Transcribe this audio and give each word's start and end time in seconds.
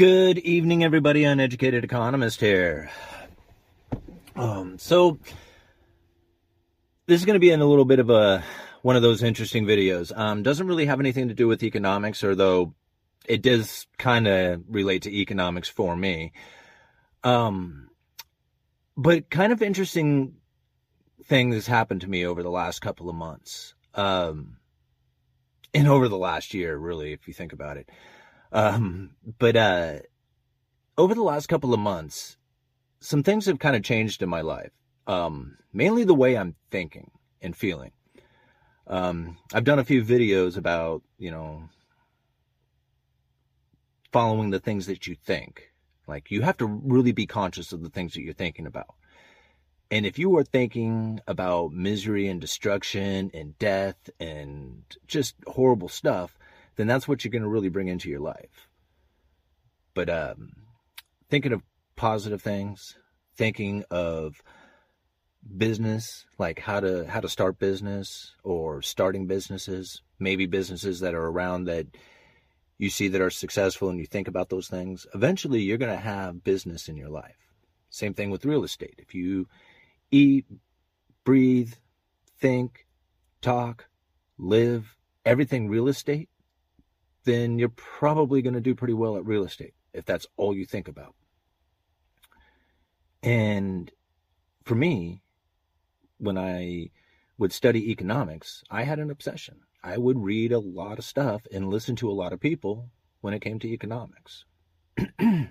Good 0.00 0.38
evening, 0.38 0.82
everybody. 0.82 1.24
Uneducated 1.24 1.84
economist 1.84 2.40
here. 2.40 2.90
Um, 4.34 4.78
so 4.78 5.18
this 7.04 7.20
is 7.20 7.26
going 7.26 7.34
to 7.34 7.38
be 7.38 7.50
in 7.50 7.60
a 7.60 7.66
little 7.66 7.84
bit 7.84 7.98
of 7.98 8.08
a 8.08 8.42
one 8.80 8.96
of 8.96 9.02
those 9.02 9.22
interesting 9.22 9.66
videos. 9.66 10.10
Um, 10.16 10.42
doesn't 10.42 10.66
really 10.66 10.86
have 10.86 11.00
anything 11.00 11.28
to 11.28 11.34
do 11.34 11.46
with 11.46 11.62
economics, 11.62 12.24
or 12.24 12.34
though 12.34 12.72
it 13.26 13.42
does 13.42 13.86
kind 13.98 14.26
of 14.26 14.62
relate 14.70 15.02
to 15.02 15.14
economics 15.14 15.68
for 15.68 15.94
me. 15.94 16.32
Um, 17.22 17.90
but 18.96 19.28
kind 19.28 19.52
of 19.52 19.60
interesting 19.60 20.36
thing 21.24 21.50
that's 21.50 21.66
happened 21.66 22.00
to 22.00 22.08
me 22.08 22.24
over 22.24 22.42
the 22.42 22.48
last 22.48 22.80
couple 22.80 23.10
of 23.10 23.16
months. 23.16 23.74
Um, 23.94 24.56
and 25.74 25.86
over 25.86 26.08
the 26.08 26.16
last 26.16 26.54
year, 26.54 26.74
really, 26.74 27.12
if 27.12 27.28
you 27.28 27.34
think 27.34 27.52
about 27.52 27.76
it. 27.76 27.90
Um, 28.52 29.10
but 29.38 29.56
uh, 29.56 29.98
over 30.98 31.14
the 31.14 31.22
last 31.22 31.46
couple 31.48 31.72
of 31.72 31.80
months, 31.80 32.36
some 33.00 33.22
things 33.22 33.46
have 33.46 33.58
kind 33.58 33.76
of 33.76 33.82
changed 33.82 34.22
in 34.22 34.28
my 34.28 34.40
life. 34.40 34.72
Um, 35.06 35.56
mainly 35.72 36.04
the 36.04 36.14
way 36.14 36.36
I'm 36.36 36.54
thinking 36.70 37.10
and 37.40 37.56
feeling. 37.56 37.92
Um, 38.86 39.38
I've 39.52 39.64
done 39.64 39.78
a 39.78 39.84
few 39.84 40.04
videos 40.04 40.56
about, 40.56 41.02
you 41.18 41.30
know, 41.30 41.68
following 44.12 44.50
the 44.50 44.58
things 44.58 44.86
that 44.86 45.06
you 45.06 45.14
think. 45.14 45.72
Like, 46.06 46.30
you 46.30 46.42
have 46.42 46.56
to 46.58 46.66
really 46.66 47.12
be 47.12 47.26
conscious 47.26 47.72
of 47.72 47.82
the 47.82 47.90
things 47.90 48.14
that 48.14 48.22
you're 48.22 48.34
thinking 48.34 48.66
about. 48.66 48.94
And 49.92 50.06
if 50.06 50.18
you 50.18 50.36
are 50.36 50.44
thinking 50.44 51.20
about 51.26 51.72
misery 51.72 52.28
and 52.28 52.40
destruction 52.40 53.30
and 53.32 53.58
death 53.58 54.10
and 54.20 54.82
just 55.06 55.34
horrible 55.46 55.88
stuff, 55.88 56.36
then 56.80 56.86
that's 56.86 57.06
what 57.06 57.22
you're 57.22 57.30
going 57.30 57.42
to 57.42 57.48
really 57.48 57.68
bring 57.68 57.88
into 57.88 58.08
your 58.08 58.20
life. 58.20 58.68
But 59.94 60.08
um, 60.08 60.52
thinking 61.28 61.52
of 61.52 61.62
positive 61.94 62.40
things, 62.40 62.96
thinking 63.36 63.84
of 63.90 64.42
business, 65.56 66.24
like 66.38 66.58
how 66.58 66.80
to 66.80 67.06
how 67.06 67.20
to 67.20 67.28
start 67.28 67.58
business 67.58 68.34
or 68.42 68.80
starting 68.80 69.26
businesses, 69.26 70.00
maybe 70.18 70.46
businesses 70.46 71.00
that 71.00 71.14
are 71.14 71.26
around 71.26 71.64
that 71.64 71.86
you 72.78 72.88
see 72.88 73.08
that 73.08 73.20
are 73.20 73.30
successful 73.30 73.90
and 73.90 73.98
you 73.98 74.06
think 74.06 74.26
about 74.26 74.48
those 74.48 74.68
things, 74.68 75.06
eventually 75.14 75.60
you're 75.60 75.76
going 75.76 75.94
to 75.94 76.02
have 76.02 76.42
business 76.42 76.88
in 76.88 76.96
your 76.96 77.10
life. 77.10 77.36
Same 77.90 78.14
thing 78.14 78.30
with 78.30 78.46
real 78.46 78.64
estate. 78.64 78.94
If 78.96 79.14
you 79.14 79.48
eat, 80.10 80.46
breathe, 81.24 81.74
think, 82.38 82.86
talk, 83.42 83.86
live, 84.38 84.96
everything 85.26 85.68
real 85.68 85.88
estate, 85.88 86.30
then 87.24 87.58
you're 87.58 87.68
probably 87.70 88.42
going 88.42 88.54
to 88.54 88.60
do 88.60 88.74
pretty 88.74 88.94
well 88.94 89.16
at 89.16 89.26
real 89.26 89.44
estate 89.44 89.74
if 89.92 90.04
that's 90.04 90.26
all 90.36 90.54
you 90.54 90.64
think 90.64 90.88
about. 90.88 91.14
And 93.22 93.90
for 94.64 94.74
me, 94.74 95.22
when 96.18 96.38
I 96.38 96.90
would 97.38 97.52
study 97.52 97.90
economics, 97.90 98.62
I 98.70 98.84
had 98.84 98.98
an 98.98 99.10
obsession. 99.10 99.60
I 99.82 99.96
would 99.98 100.18
read 100.18 100.52
a 100.52 100.58
lot 100.58 100.98
of 100.98 101.04
stuff 101.04 101.42
and 101.52 101.68
listen 101.68 101.96
to 101.96 102.10
a 102.10 102.12
lot 102.12 102.32
of 102.32 102.40
people 102.40 102.90
when 103.20 103.34
it 103.34 103.40
came 103.40 103.58
to 103.60 103.68
economics. 103.68 104.44
and 105.18 105.50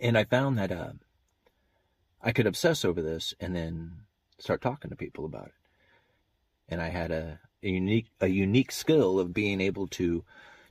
I 0.00 0.24
found 0.24 0.58
that 0.58 0.72
uh, 0.72 0.92
I 2.22 2.32
could 2.32 2.46
obsess 2.46 2.84
over 2.84 3.02
this 3.02 3.34
and 3.40 3.54
then 3.54 3.92
start 4.38 4.62
talking 4.62 4.90
to 4.90 4.96
people 4.96 5.24
about 5.24 5.46
it. 5.46 5.52
And 6.68 6.80
I 6.80 6.88
had 6.88 7.10
a, 7.10 7.40
a 7.62 7.68
unique 7.68 8.06
a 8.20 8.28
unique 8.28 8.72
skill 8.72 9.18
of 9.18 9.32
being 9.32 9.60
able 9.60 9.86
to 9.88 10.24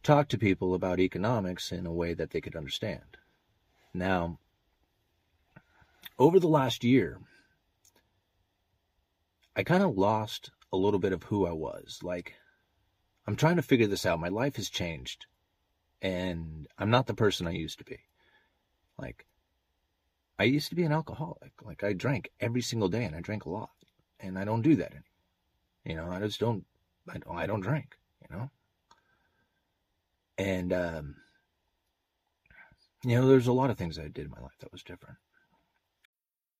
talk 0.03 0.27
to 0.29 0.37
people 0.37 0.73
about 0.73 0.99
economics 0.99 1.71
in 1.71 1.85
a 1.85 1.93
way 1.93 2.13
that 2.13 2.31
they 2.31 2.41
could 2.41 2.55
understand. 2.55 3.17
Now, 3.93 4.39
over 6.19 6.39
the 6.39 6.47
last 6.47 6.83
year, 6.83 7.19
I 9.55 9.63
kind 9.63 9.83
of 9.83 9.97
lost 9.97 10.51
a 10.71 10.77
little 10.77 10.99
bit 10.99 11.13
of 11.13 11.23
who 11.23 11.45
I 11.45 11.51
was. 11.51 11.99
Like, 12.03 12.35
I'm 13.25 13.35
trying 13.35 13.55
to 13.57 13.61
figure 13.61 13.87
this 13.87 14.05
out. 14.05 14.19
My 14.19 14.29
life 14.29 14.55
has 14.55 14.69
changed, 14.69 15.25
and 16.01 16.67
I'm 16.77 16.89
not 16.89 17.07
the 17.07 17.13
person 17.13 17.47
I 17.47 17.51
used 17.51 17.79
to 17.79 17.85
be. 17.85 17.99
Like, 18.97 19.25
I 20.39 20.43
used 20.43 20.69
to 20.69 20.75
be 20.75 20.83
an 20.83 20.91
alcoholic. 20.91 21.51
Like 21.63 21.83
I 21.83 21.93
drank 21.93 22.29
every 22.39 22.61
single 22.61 22.89
day 22.89 23.03
and 23.03 23.15
I 23.15 23.21
drank 23.21 23.45
a 23.45 23.49
lot. 23.49 23.71
And 24.19 24.37
I 24.37 24.45
don't 24.45 24.61
do 24.61 24.75
that 24.75 24.91
anymore. 24.91 25.03
You 25.85 25.95
know, 25.95 26.11
I 26.11 26.19
just 26.19 26.39
don't 26.39 26.65
I 27.09 27.17
don't, 27.17 27.37
I 27.37 27.47
don't 27.47 27.61
drink, 27.61 27.97
you 28.21 28.35
know? 28.35 28.49
And 30.37 30.73
um 30.73 31.15
you 33.03 33.15
know, 33.15 33.27
there's 33.27 33.47
a 33.47 33.53
lot 33.53 33.69
of 33.69 33.77
things 33.77 33.97
I 33.99 34.03
did 34.07 34.25
in 34.25 34.31
my 34.31 34.41
life 34.41 34.57
that 34.59 34.71
was 34.71 34.83
different. 34.83 35.17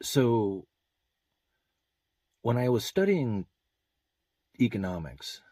So, 0.00 0.66
when 2.42 2.56
I 2.56 2.68
was 2.68 2.84
studying 2.84 3.46
economics 4.60 5.42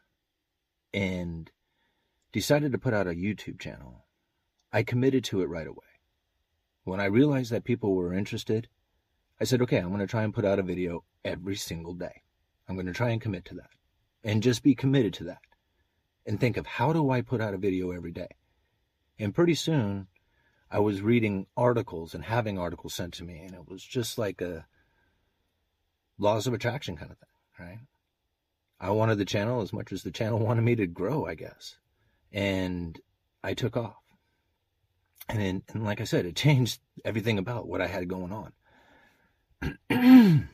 and 0.94 1.50
decided 2.32 2.72
to 2.72 2.78
put 2.78 2.94
out 2.94 3.06
a 3.06 3.10
YouTube 3.10 3.58
channel, 3.58 4.04
I 4.72 4.82
committed 4.82 5.24
to 5.24 5.40
it 5.42 5.48
right 5.48 5.66
away. 5.66 5.78
When 6.84 7.00
I 7.00 7.06
realized 7.06 7.50
that 7.50 7.64
people 7.64 7.94
were 7.94 8.14
interested, 8.14 8.68
I 9.40 9.44
said, 9.44 9.60
okay, 9.62 9.78
I'm 9.78 9.88
going 9.88 10.00
to 10.00 10.06
try 10.06 10.22
and 10.22 10.32
put 10.32 10.44
out 10.44 10.58
a 10.58 10.62
video 10.62 11.02
every 11.24 11.56
single 11.56 11.94
day. 11.94 12.22
I'm 12.68 12.76
going 12.76 12.86
to 12.86 12.92
try 12.92 13.10
and 13.10 13.20
commit 13.20 13.44
to 13.46 13.54
that 13.56 13.70
and 14.22 14.42
just 14.42 14.62
be 14.62 14.74
committed 14.74 15.14
to 15.14 15.24
that 15.24 15.40
and 16.24 16.38
think 16.38 16.56
of 16.56 16.66
how 16.66 16.92
do 16.92 17.10
I 17.10 17.20
put 17.20 17.40
out 17.40 17.54
a 17.54 17.58
video 17.58 17.90
every 17.90 18.12
day? 18.12 18.28
And 19.18 19.34
pretty 19.34 19.54
soon, 19.54 20.06
I 20.70 20.80
was 20.80 21.00
reading 21.00 21.46
articles 21.56 22.14
and 22.14 22.24
having 22.24 22.58
articles 22.58 22.94
sent 22.94 23.14
to 23.14 23.24
me, 23.24 23.40
and 23.40 23.54
it 23.54 23.68
was 23.68 23.82
just 23.82 24.18
like 24.18 24.40
a 24.40 24.66
laws 26.18 26.46
of 26.46 26.54
attraction 26.54 26.96
kind 26.96 27.10
of 27.10 27.18
thing, 27.18 27.28
right? 27.66 27.78
I 28.80 28.90
wanted 28.90 29.18
the 29.18 29.24
channel 29.24 29.62
as 29.62 29.72
much 29.72 29.92
as 29.92 30.02
the 30.02 30.10
channel 30.10 30.38
wanted 30.46 30.62
me 30.62 30.74
to 30.76 30.86
grow, 30.86 31.26
I 31.26 31.34
guess. 31.34 31.76
And 32.32 33.00
I 33.42 33.54
took 33.54 33.76
off. 33.76 33.94
And 35.28 35.40
then, 35.40 35.62
and 35.68 35.84
like 35.84 36.00
I 36.00 36.04
said, 36.04 36.24
it 36.24 36.36
changed 36.36 36.80
everything 37.04 37.38
about 37.38 37.66
what 37.66 37.80
I 37.80 37.86
had 37.86 38.08
going 38.08 38.32
on. 38.32 38.52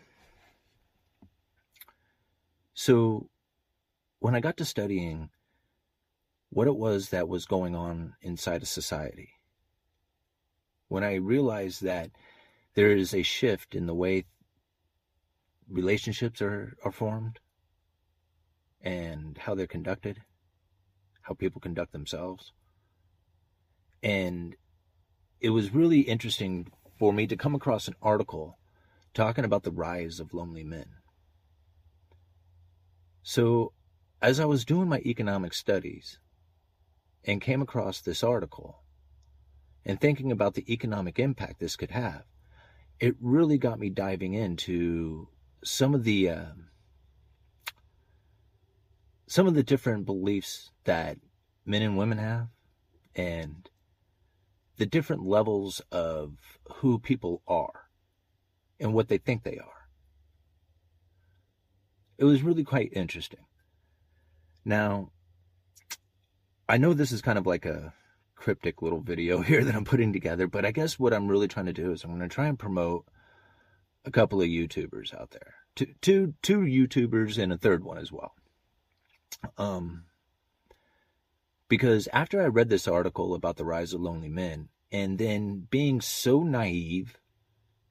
so 2.75 3.29
when 4.21 4.35
I 4.35 4.41
got 4.41 4.57
to 4.59 4.65
studying 4.65 5.31
what 6.51 6.69
it 6.69 6.77
was 6.77 7.11
that 7.11 7.29
was 7.29 7.45
going 7.45 7.75
on 7.75 8.15
inside 8.23 8.63
a 8.63 8.67
society, 8.67 9.31
when 10.93 11.05
I 11.05 11.15
realized 11.15 11.83
that 11.85 12.11
there 12.75 12.95
is 12.95 13.15
a 13.15 13.23
shift 13.23 13.75
in 13.75 13.87
the 13.87 13.95
way 13.95 14.27
relationships 15.67 16.43
are, 16.43 16.77
are 16.85 16.93
formed 16.93 17.39
and 18.83 19.39
how 19.39 19.55
they're 19.55 19.67
conducted, 19.67 20.21
how 21.23 21.33
people 21.33 21.63
conduct 21.63 21.93
themselves. 21.93 22.53
And 24.03 24.55
it 25.41 25.49
was 25.49 25.73
really 25.73 26.01
interesting 26.01 26.71
for 26.99 27.11
me 27.11 27.27
to 27.27 27.39
come 27.39 27.55
across 27.55 27.89
an 27.89 27.97
article 28.03 28.59
talking 29.15 29.47
about 29.47 29.63
the 29.63 29.73
rise 29.73 30.21
of 30.21 30.35
lonely 30.35 30.63
men. 30.63 30.91
So, 33.23 33.73
as 34.21 34.39
I 34.39 34.45
was 34.45 34.67
doing 34.67 34.91
my 34.91 35.01
economic 35.07 35.55
studies 35.55 36.19
and 37.25 37.41
came 37.41 37.63
across 37.63 38.03
this 38.03 38.23
article, 38.23 38.82
and 39.85 40.01
thinking 40.01 40.31
about 40.31 40.55
the 40.55 40.73
economic 40.73 41.19
impact 41.19 41.59
this 41.59 41.77
could 41.77 41.91
have, 41.91 42.25
it 43.01 43.17
really 43.21 43.59
got 43.59 43.79
me 43.79 43.91
diving 43.91 44.35
into 44.35 45.29
some 45.65 45.95
of 45.95 46.05
the 46.05 46.29
uh, 46.29 46.45
some 49.27 49.47
of 49.47 49.55
the 49.55 49.63
different 49.63 50.05
beliefs 50.05 50.71
that 50.85 51.19
men 51.65 51.83
and 51.83 51.97
women 51.97 52.19
have, 52.19 52.49
and 53.17 53.69
the 54.77 54.87
different 54.87 55.27
levels 55.27 55.81
of 55.91 56.59
who 56.77 56.99
people 56.99 57.43
are 57.47 57.89
and 58.81 58.93
what 58.93 59.09
they 59.09 59.19
think 59.19 59.43
they 59.43 59.59
are. 59.59 59.89
It 62.19 62.25
was 62.25 62.43
really 62.43 62.65
quite 62.65 62.93
interesting. 62.93 63.47
Now, 64.65 65.11
I 66.69 66.79
know 66.79 66.95
this 66.95 67.13
is 67.13 67.23
kind 67.23 67.39
of 67.39 67.47
like 67.47 67.65
a 67.65 67.93
cryptic 68.43 68.83
little 68.83 69.01
video 69.01 69.41
here 69.43 69.65
that 69.65 69.75
I'm 69.75 69.85
putting 69.85 70.13
together, 70.13 70.47
but 70.47 70.65
I 70.65 70.73
guess 70.73 70.99
what 70.99 71.15
I'm 71.15 71.29
really 71.29 71.49
trying 71.49 71.67
to 71.67 71.73
do 71.73 71.93
is 71.93 72.03
I'm 72.03 72.11
going 72.11 72.29
to 72.29 72.35
try 72.35 72.47
and 72.47 72.59
promote 72.59 73.07
a 74.05 74.11
couple 74.11 74.43
of 74.43 74.49
YouTubers 74.49 75.15
out 75.15 75.31
there. 75.31 75.55
Two, 75.77 75.95
two, 76.03 76.35
two 76.43 76.61
YouTubers 76.61 77.41
and 77.41 77.53
a 77.53 77.59
third 77.59 77.85
one 77.85 77.99
as 77.99 78.11
well. 78.11 78.35
Um, 79.57 80.05
because 81.69 82.09
after 82.13 82.43
I 82.43 82.47
read 82.47 82.69
this 82.69 82.89
article 82.89 83.35
about 83.35 83.57
the 83.57 83.65
rise 83.65 83.95
of 83.95 84.01
lonely 84.01 84.29
men, 84.29 84.69
and 84.91 85.17
then 85.17 85.67
being 85.71 86.01
so 86.01 86.43
naive 86.43 87.19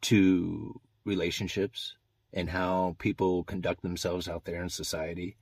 to 0.02 0.80
relationships 1.04 1.96
and 2.34 2.50
how 2.50 2.96
people 3.00 3.44
conduct 3.44 3.82
themselves 3.82 4.28
out 4.28 4.46
there 4.46 4.62
in 4.62 4.70
society. 4.70 5.36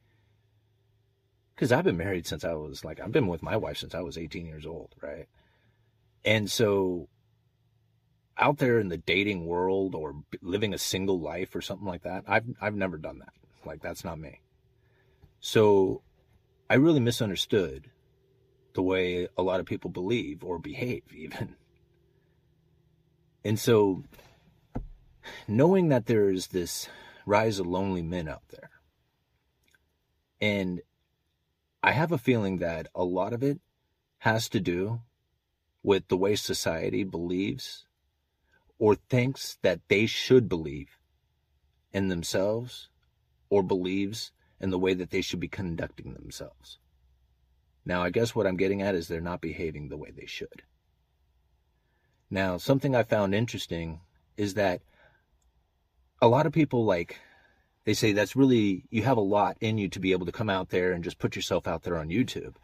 Because 1.59 1.73
I've 1.73 1.83
been 1.83 1.97
married 1.97 2.25
since 2.25 2.45
I 2.45 2.53
was 2.53 2.85
like, 2.85 3.01
I've 3.01 3.11
been 3.11 3.27
with 3.27 3.43
my 3.43 3.57
wife 3.57 3.79
since 3.79 3.93
I 3.93 3.99
was 3.99 4.17
18 4.17 4.45
years 4.45 4.65
old, 4.65 4.95
right? 5.01 5.27
And 6.23 6.49
so 6.49 7.09
out 8.37 8.59
there 8.59 8.79
in 8.79 8.87
the 8.87 8.95
dating 8.95 9.45
world 9.45 9.93
or 9.93 10.15
living 10.41 10.73
a 10.73 10.77
single 10.77 11.19
life 11.19 11.53
or 11.53 11.59
something 11.59 11.85
like 11.85 12.03
that, 12.03 12.23
I've, 12.29 12.45
I've 12.61 12.75
never 12.75 12.97
done 12.97 13.19
that. 13.19 13.33
Like, 13.65 13.81
that's 13.81 14.05
not 14.05 14.17
me. 14.17 14.39
So 15.41 16.01
I 16.69 16.75
really 16.75 17.01
misunderstood 17.01 17.91
the 18.73 18.81
way 18.81 19.27
a 19.37 19.43
lot 19.43 19.59
of 19.59 19.65
people 19.65 19.89
believe 19.89 20.45
or 20.45 20.59
behave, 20.59 21.03
even. 21.13 21.57
And 23.43 23.59
so 23.59 24.05
knowing 25.45 25.89
that 25.89 26.05
there's 26.05 26.47
this 26.47 26.87
rise 27.25 27.59
of 27.59 27.67
lonely 27.67 28.01
men 28.01 28.29
out 28.29 28.43
there, 28.47 28.69
and 30.39 30.79
I 31.81 31.91
have 31.91 32.11
a 32.11 32.17
feeling 32.17 32.57
that 32.57 32.87
a 32.93 33.03
lot 33.03 33.33
of 33.33 33.41
it 33.41 33.59
has 34.19 34.49
to 34.49 34.59
do 34.59 35.01
with 35.81 36.07
the 36.09 36.17
way 36.17 36.35
society 36.35 37.03
believes 37.03 37.85
or 38.77 38.95
thinks 38.95 39.57
that 39.61 39.79
they 39.87 40.05
should 40.05 40.49
believe 40.49 40.97
in 41.93 42.09
themselves 42.09 42.89
or 43.49 43.63
believes 43.63 44.31
in 44.59 44.71
the 44.71 44.79
way 44.79 44.93
that 44.93 45.09
they 45.09 45.21
should 45.21 45.39
be 45.39 45.47
conducting 45.47 46.13
themselves. 46.13 46.79
Now, 47.85 48.03
I 48.03 48.09
guess 48.09 48.35
what 48.35 48.45
I'm 48.45 48.57
getting 48.57 48.81
at 48.81 48.95
is 48.95 49.07
they're 49.07 49.21
not 49.21 49.41
behaving 49.41 49.87
the 49.87 49.97
way 49.97 50.11
they 50.11 50.25
should. 50.25 50.63
Now, 52.29 52.57
something 52.57 52.95
I 52.95 53.03
found 53.03 53.33
interesting 53.33 54.01
is 54.37 54.53
that 54.55 54.81
a 56.21 56.27
lot 56.27 56.45
of 56.45 56.51
people 56.51 56.85
like 56.85 57.19
they 57.85 57.93
say 57.93 58.11
that's 58.11 58.35
really 58.35 58.83
you 58.89 59.03
have 59.03 59.17
a 59.17 59.21
lot 59.21 59.57
in 59.61 59.77
you 59.77 59.89
to 59.89 59.99
be 59.99 60.11
able 60.11 60.25
to 60.25 60.31
come 60.31 60.49
out 60.49 60.69
there 60.69 60.91
and 60.91 61.03
just 61.03 61.19
put 61.19 61.35
yourself 61.35 61.67
out 61.67 61.83
there 61.83 61.97
on 61.97 62.09
YouTube. 62.09 62.55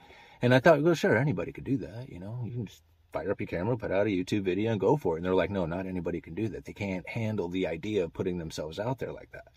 And 0.42 0.54
I 0.54 0.60
thought, 0.60 0.82
well, 0.82 0.94
sure, 0.94 1.18
anybody 1.18 1.52
could 1.52 1.64
do 1.64 1.78
that. 1.78 2.10
You 2.10 2.20
know, 2.20 2.44
you 2.46 2.52
can 2.52 2.66
just 2.66 2.84
fire 3.14 3.32
up 3.32 3.40
your 3.40 3.48
camera, 3.48 3.78
put 3.78 3.92
out 3.92 4.08
a 4.08 4.10
YouTube 4.10 4.44
video, 4.44 4.72
and 4.72 4.80
go 4.80 4.98
for 4.98 5.16
it. 5.16 5.20
And 5.20 5.26
they're 5.26 5.34
like, 5.34 5.50
no, 5.50 5.66
not 5.66 5.88
anybody 5.88 6.20
can 6.20 6.34
do 6.34 6.50
that. 6.50 6.66
They 6.66 6.74
can't 6.74 7.08
handle 7.08 7.48
the 7.48 7.68
idea 7.68 8.04
of 8.04 8.14
putting 8.14 8.38
themselves 8.38 8.78
out 8.78 9.00
there 9.00 9.14
like 9.14 9.32
that. 9.32 9.48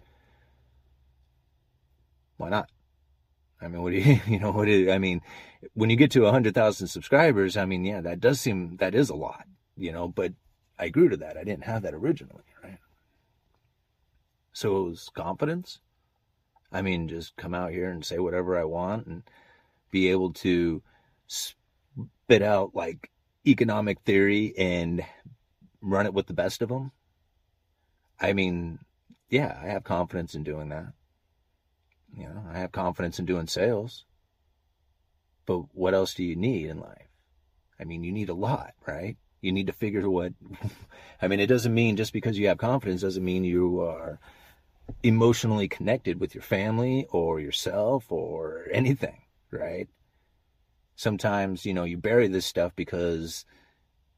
Why 2.37 2.51
not? 2.51 2.71
I 3.61 3.67
mean, 3.67 3.83
what 3.83 3.91
do 3.91 3.99
you, 3.99 4.21
you 4.27 4.39
know, 4.39 4.53
what 4.53 4.67
do 4.67 4.71
you, 4.71 4.93
I 4.93 4.99
mean, 4.99 5.21
when 5.75 5.91
you 5.91 5.97
get 5.97 6.13
to 6.13 6.23
100,000 6.23 6.87
subscribers, 6.87 7.57
I 7.57 7.65
mean, 7.65 7.85
yeah, 7.85 8.01
that 8.01 8.21
does 8.21 8.41
seem, 8.41 8.77
that 8.77 8.95
is 8.95 9.11
a 9.11 9.17
lot, 9.17 9.45
you 9.77 9.91
know, 9.91 10.07
but 10.07 10.33
I 10.79 10.89
grew 10.89 11.09
to 11.09 11.17
that. 11.19 11.37
I 11.37 11.43
didn't 11.43 11.65
have 11.65 11.83
that 11.83 11.95
originally? 11.95 12.45
So 14.59 14.77
it 14.79 14.89
was 14.89 15.09
confidence. 15.15 15.79
I 16.73 16.83
mean, 16.83 17.07
just 17.07 17.37
come 17.37 17.55
out 17.55 17.71
here 17.71 17.93
and 17.93 18.05
say 18.05 18.19
whatever 18.19 18.59
I 18.59 18.65
want 18.65 19.07
and 19.07 19.23
be 19.93 20.09
able 20.09 20.33
to 20.33 20.83
spit 21.29 22.43
out 22.43 22.75
like 22.75 23.09
economic 23.47 24.01
theory 24.01 24.55
and 24.59 25.05
run 25.81 26.07
it 26.07 26.13
with 26.13 26.27
the 26.27 26.33
best 26.33 26.61
of 26.61 26.71
them. 26.71 26.91
I 28.19 28.33
mean, 28.33 28.81
yeah, 29.31 29.57
I 29.63 29.69
have 29.69 29.85
confidence 29.85 30.35
in 30.35 30.43
doing 30.43 30.71
that. 30.71 30.93
You 32.17 32.25
know, 32.25 32.43
I 32.53 32.59
have 32.59 32.73
confidence 32.73 33.21
in 33.21 33.27
doing 33.27 33.47
sales. 33.47 34.07
But 35.47 35.73
what 35.73 35.95
else 35.95 36.15
do 36.15 36.25
you 36.25 36.35
need 36.35 36.69
in 36.69 36.81
life? 36.81 37.07
I 37.79 37.85
mean, 37.85 38.03
you 38.03 38.11
need 38.11 38.29
a 38.29 38.35
lot, 38.35 38.75
right? 38.89 39.17
You 39.41 39.53
need 39.53 39.69
to 39.69 39.73
figure 39.73 40.11
what, 40.11 40.33
I 41.23 41.29
mean, 41.29 41.39
it 41.39 41.47
doesn't 41.47 41.73
mean 41.73 41.97
just 41.97 42.13
because 42.13 42.37
you 42.37 42.49
have 42.49 42.59
confidence 42.59 43.03
doesn't 43.03 43.25
mean 43.25 43.45
you 43.45 43.83
are 43.83 44.19
emotionally 45.03 45.69
connected 45.69 46.21
with 46.21 46.35
your 46.35 46.43
family 46.43 47.07
or 47.11 47.41
yourself 47.41 48.11
or 48.11 48.67
anything, 48.73 49.23
right? 49.51 49.89
Sometimes, 50.97 51.65
you 51.65 51.75
know, 51.75 51.85
you 51.85 51.97
bury 51.97 52.29
this 52.29 52.47
stuff 52.47 52.73
because 52.75 53.45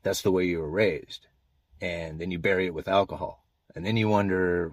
that's 0.03 0.23
the 0.23 0.31
way 0.31 0.47
you 0.47 0.61
were 0.61 0.71
raised. 0.71 1.27
And 1.81 2.21
then 2.21 2.31
you 2.31 2.39
bury 2.39 2.67
it 2.67 2.75
with 2.75 2.89
alcohol. 2.89 3.45
And 3.75 3.85
then 3.85 3.97
you 3.97 4.09
wonder 4.09 4.73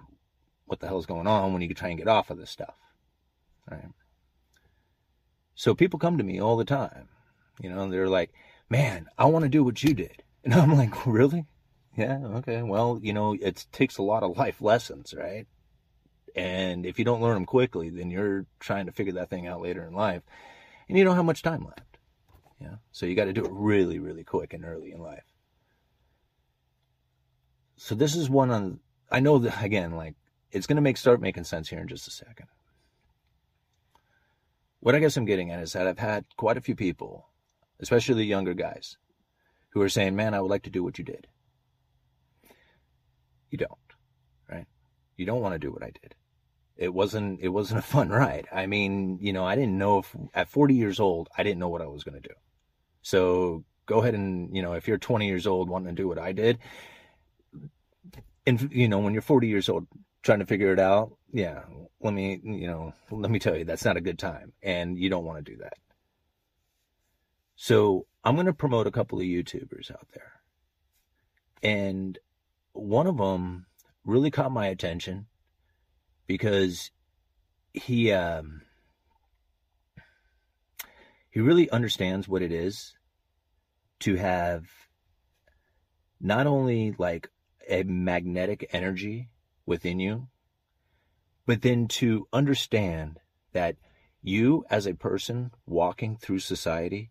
what 0.66 0.80
the 0.80 0.86
hell's 0.86 1.06
going 1.06 1.26
on 1.26 1.52
when 1.52 1.62
you 1.62 1.72
try 1.74 1.88
and 1.88 1.98
get 1.98 2.08
off 2.08 2.30
of 2.30 2.38
this 2.38 2.50
stuff. 2.50 2.74
Right? 3.70 3.88
So 5.54 5.74
people 5.74 5.98
come 5.98 6.18
to 6.18 6.24
me 6.24 6.40
all 6.40 6.56
the 6.56 6.64
time. 6.64 7.08
You 7.60 7.70
know, 7.70 7.88
they're 7.90 8.08
like, 8.08 8.32
man, 8.70 9.08
I 9.18 9.26
want 9.26 9.42
to 9.42 9.48
do 9.48 9.64
what 9.64 9.82
you 9.82 9.94
did. 9.94 10.22
And 10.44 10.54
I'm 10.54 10.78
like, 10.78 11.04
really? 11.04 11.44
Yeah, 11.96 12.20
okay. 12.36 12.62
Well, 12.62 13.00
you 13.02 13.12
know, 13.12 13.34
it 13.34 13.66
takes 13.72 13.98
a 13.98 14.02
lot 14.02 14.22
of 14.22 14.38
life 14.38 14.62
lessons, 14.62 15.12
right? 15.12 15.46
And 16.34 16.86
if 16.86 16.98
you 16.98 17.04
don't 17.04 17.20
learn 17.20 17.34
them 17.34 17.46
quickly, 17.46 17.90
then 17.90 18.10
you're 18.10 18.46
trying 18.60 18.86
to 18.86 18.92
figure 18.92 19.14
that 19.14 19.30
thing 19.30 19.46
out 19.46 19.60
later 19.60 19.84
in 19.84 19.92
life. 19.92 20.22
And 20.88 20.96
you 20.96 21.04
don't 21.04 21.16
have 21.16 21.24
much 21.24 21.42
time 21.42 21.64
left. 21.64 21.98
Yeah. 22.60 22.76
So 22.92 23.06
you 23.06 23.14
got 23.14 23.26
to 23.26 23.32
do 23.32 23.44
it 23.44 23.50
really, 23.52 23.98
really 23.98 24.24
quick 24.24 24.52
and 24.52 24.64
early 24.64 24.92
in 24.92 25.00
life. 25.00 25.24
So 27.76 27.94
this 27.94 28.16
is 28.16 28.28
one 28.28 28.50
on, 28.50 28.80
I 29.10 29.20
know 29.20 29.38
that, 29.38 29.62
again, 29.62 29.92
like, 29.92 30.14
it's 30.50 30.66
going 30.66 30.76
to 30.76 30.82
make, 30.82 30.96
start 30.96 31.20
making 31.20 31.44
sense 31.44 31.68
here 31.68 31.78
in 31.78 31.88
just 31.88 32.08
a 32.08 32.10
second. 32.10 32.48
What 34.80 34.94
I 34.94 34.98
guess 34.98 35.16
I'm 35.16 35.24
getting 35.24 35.50
at 35.50 35.62
is 35.62 35.72
that 35.74 35.86
I've 35.86 35.98
had 35.98 36.24
quite 36.36 36.56
a 36.56 36.60
few 36.62 36.74
people, 36.74 37.28
especially 37.80 38.14
the 38.16 38.24
younger 38.24 38.54
guys, 38.54 38.96
who 39.70 39.82
are 39.82 39.88
saying, 39.88 40.16
man, 40.16 40.34
I 40.34 40.40
would 40.40 40.50
like 40.50 40.62
to 40.64 40.70
do 40.70 40.82
what 40.82 40.98
you 40.98 41.04
did. 41.04 41.26
You 43.50 43.58
don't? 43.58 43.72
You 45.18 45.26
don't 45.26 45.42
want 45.42 45.54
to 45.54 45.58
do 45.58 45.70
what 45.70 45.82
I 45.82 45.90
did 45.90 46.14
it 46.78 46.94
wasn't 46.94 47.40
it 47.42 47.48
wasn't 47.48 47.80
a 47.80 47.82
fun 47.94 48.08
ride. 48.08 48.46
I 48.50 48.66
mean, 48.66 49.18
you 49.20 49.32
know, 49.32 49.44
I 49.44 49.56
didn't 49.56 49.76
know 49.76 49.98
if 49.98 50.16
at 50.32 50.48
40 50.48 50.74
years 50.74 51.00
old, 51.00 51.28
I 51.36 51.42
didn't 51.42 51.58
know 51.58 51.68
what 51.68 51.82
I 51.82 51.86
was 51.86 52.04
going 52.04 52.20
to 52.20 52.28
do. 52.28 52.34
So 53.02 53.64
go 53.84 54.00
ahead 54.00 54.14
and 54.14 54.54
you 54.56 54.62
know, 54.62 54.72
if 54.72 54.88
you're 54.88 54.98
20 54.98 55.26
years 55.26 55.46
old 55.46 55.68
wanting 55.68 55.94
to 55.94 56.02
do 56.02 56.08
what 56.08 56.18
I 56.18 56.32
did, 56.32 56.58
and 58.46 58.70
you 58.72 58.88
know, 58.88 59.00
when 59.00 59.12
you're 59.12 59.20
40 59.20 59.48
years 59.48 59.68
old 59.68 59.86
trying 60.22 60.38
to 60.38 60.46
figure 60.46 60.72
it 60.72 60.78
out, 60.78 61.12
yeah, 61.32 61.62
let 62.00 62.14
me 62.14 62.40
you 62.42 62.68
know, 62.68 62.94
let 63.10 63.30
me 63.30 63.40
tell 63.40 63.56
you, 63.56 63.64
that's 63.64 63.84
not 63.84 63.96
a 63.96 64.00
good 64.00 64.18
time, 64.18 64.52
and 64.62 64.96
you 64.96 65.10
don't 65.10 65.24
want 65.24 65.44
to 65.44 65.52
do 65.52 65.58
that. 65.58 65.74
So 67.56 68.06
I'm 68.22 68.36
going 68.36 68.46
to 68.46 68.52
promote 68.52 68.86
a 68.86 68.92
couple 68.92 69.18
of 69.18 69.24
YouTubers 69.24 69.90
out 69.90 70.06
there, 70.14 70.32
and 71.62 72.18
one 72.72 73.08
of 73.08 73.16
them 73.16 73.66
really 74.08 74.30
caught 74.30 74.50
my 74.50 74.66
attention 74.66 75.26
because 76.26 76.90
he 77.74 78.10
um, 78.10 78.62
he 81.30 81.40
really 81.40 81.70
understands 81.70 82.26
what 82.26 82.40
it 82.40 82.50
is 82.50 82.94
to 84.00 84.16
have 84.16 84.64
not 86.20 86.46
only 86.46 86.94
like 86.98 87.28
a 87.68 87.82
magnetic 87.82 88.68
energy 88.72 89.28
within 89.66 90.00
you, 90.00 90.28
but 91.44 91.60
then 91.60 91.86
to 91.86 92.26
understand 92.32 93.20
that 93.52 93.76
you 94.22 94.64
as 94.70 94.86
a 94.86 94.94
person 94.94 95.50
walking 95.66 96.16
through 96.16 96.38
society, 96.38 97.10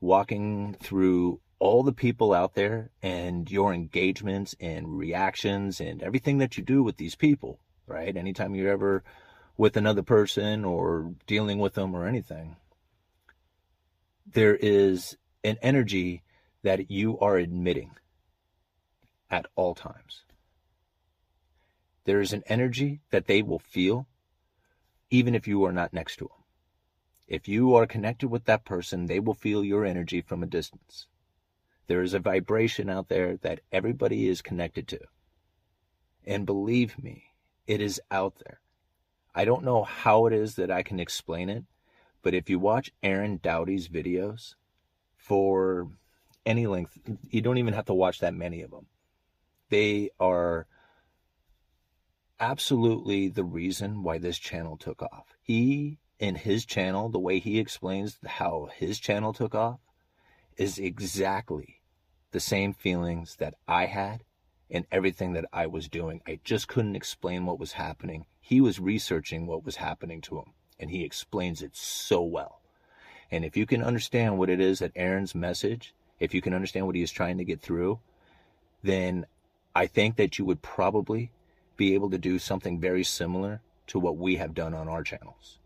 walking 0.00 0.74
through 0.80 1.40
all 1.58 1.82
the 1.82 1.92
people 1.92 2.32
out 2.32 2.54
there 2.54 2.90
and 3.02 3.50
your 3.50 3.72
engagements 3.74 4.54
and 4.60 4.96
reactions 4.96 5.80
and 5.80 6.02
everything 6.02 6.38
that 6.38 6.56
you 6.56 6.62
do 6.62 6.82
with 6.82 6.96
these 6.96 7.14
people 7.14 7.58
right? 7.88 8.16
Anytime 8.16 8.54
you're 8.54 8.70
ever 8.70 9.02
with 9.56 9.76
another 9.76 10.02
person 10.02 10.64
or 10.64 11.14
dealing 11.26 11.58
with 11.58 11.74
them 11.74 11.94
or 11.94 12.06
anything, 12.06 12.56
there 14.26 14.54
is 14.54 15.16
an 15.42 15.56
energy 15.62 16.22
that 16.62 16.90
you 16.90 17.18
are 17.18 17.38
admitting 17.38 17.92
at 19.30 19.46
all 19.56 19.74
times. 19.74 20.22
There 22.04 22.20
is 22.20 22.32
an 22.32 22.42
energy 22.46 23.00
that 23.10 23.26
they 23.26 23.42
will 23.42 23.58
feel 23.58 24.06
even 25.10 25.34
if 25.34 25.48
you 25.48 25.64
are 25.64 25.72
not 25.72 25.92
next 25.92 26.16
to 26.16 26.24
them. 26.26 26.44
If 27.26 27.48
you 27.48 27.74
are 27.74 27.86
connected 27.86 28.28
with 28.28 28.44
that 28.44 28.64
person, 28.64 29.06
they 29.06 29.20
will 29.20 29.34
feel 29.34 29.64
your 29.64 29.84
energy 29.84 30.20
from 30.20 30.42
a 30.42 30.46
distance. 30.46 31.06
There 31.88 32.02
is 32.02 32.14
a 32.14 32.20
vibration 32.20 32.88
out 32.88 33.08
there 33.08 33.36
that 33.38 33.60
everybody 33.72 34.28
is 34.28 34.40
connected 34.40 34.86
to. 34.88 35.00
And 36.24 36.46
believe 36.46 37.02
me, 37.02 37.24
it 37.66 37.80
is 37.80 38.00
out 38.10 38.36
there. 38.44 38.60
I 39.34 39.44
don't 39.44 39.64
know 39.64 39.82
how 39.82 40.26
it 40.26 40.32
is 40.32 40.54
that 40.54 40.70
I 40.70 40.82
can 40.82 41.00
explain 41.00 41.48
it, 41.48 41.64
but 42.22 42.34
if 42.34 42.48
you 42.48 42.58
watch 42.58 42.92
Aaron 43.02 43.40
Doughty's 43.42 43.88
videos, 43.88 44.54
for 45.28 45.88
any 46.46 46.66
length. 46.66 46.98
You 47.28 47.42
don't 47.42 47.58
even 47.58 47.74
have 47.74 47.84
to 47.86 47.94
watch 47.94 48.20
that 48.20 48.32
many 48.32 48.62
of 48.62 48.70
them. 48.70 48.86
They 49.68 50.08
are 50.18 50.66
absolutely 52.40 53.28
the 53.28 53.44
reason 53.44 54.02
why 54.02 54.16
this 54.16 54.38
channel 54.38 54.78
took 54.78 55.02
off. 55.02 55.36
He, 55.42 55.98
in 56.18 56.36
his 56.36 56.64
channel, 56.64 57.10
the 57.10 57.18
way 57.18 57.38
he 57.38 57.58
explains 57.58 58.18
how 58.24 58.70
his 58.74 58.98
channel 58.98 59.34
took 59.34 59.54
off, 59.54 59.80
is 60.56 60.78
exactly 60.78 61.77
the 62.30 62.40
same 62.40 62.72
feelings 62.72 63.36
that 63.36 63.54
I 63.66 63.86
had 63.86 64.22
and 64.70 64.86
everything 64.92 65.32
that 65.32 65.46
I 65.52 65.66
was 65.66 65.88
doing. 65.88 66.20
I 66.26 66.40
just 66.44 66.68
couldn't 66.68 66.96
explain 66.96 67.46
what 67.46 67.58
was 67.58 67.72
happening. 67.72 68.26
He 68.40 68.60
was 68.60 68.80
researching 68.80 69.46
what 69.46 69.64
was 69.64 69.76
happening 69.76 70.20
to 70.22 70.38
him, 70.38 70.52
and 70.78 70.90
he 70.90 71.04
explains 71.04 71.62
it 71.62 71.74
so 71.74 72.22
well. 72.22 72.60
And 73.30 73.44
if 73.44 73.56
you 73.56 73.66
can 73.66 73.82
understand 73.82 74.38
what 74.38 74.50
it 74.50 74.60
is 74.60 74.78
that 74.78 74.92
Aaron's 74.96 75.34
message, 75.34 75.94
if 76.18 76.34
you 76.34 76.42
can 76.42 76.54
understand 76.54 76.86
what 76.86 76.96
he 76.96 77.02
is 77.02 77.10
trying 77.10 77.38
to 77.38 77.44
get 77.44 77.60
through, 77.60 78.00
then 78.82 79.26
I 79.74 79.86
think 79.86 80.16
that 80.16 80.38
you 80.38 80.44
would 80.44 80.62
probably 80.62 81.30
be 81.76 81.94
able 81.94 82.10
to 82.10 82.18
do 82.18 82.38
something 82.38 82.80
very 82.80 83.04
similar 83.04 83.60
to 83.88 83.98
what 83.98 84.16
we 84.16 84.36
have 84.36 84.54
done 84.54 84.74
on 84.74 84.88
our 84.88 85.02
channels. 85.02 85.58